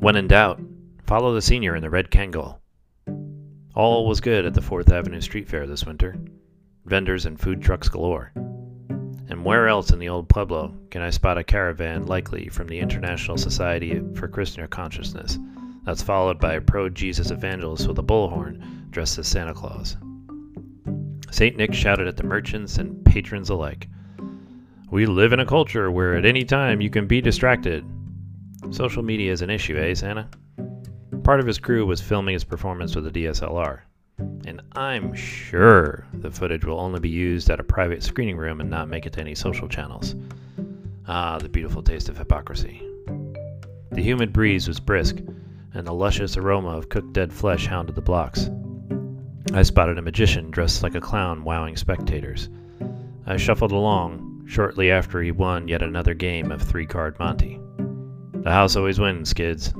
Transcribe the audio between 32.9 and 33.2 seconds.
with a